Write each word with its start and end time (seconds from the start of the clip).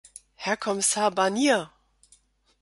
Herr 0.33 0.57
Kommissar 0.57 1.11
Barnier! 1.11 1.71